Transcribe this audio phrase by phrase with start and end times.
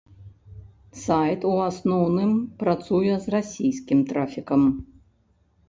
[1.01, 2.31] Сайт у асноўным
[2.65, 4.61] працуе з расійскім трафікам.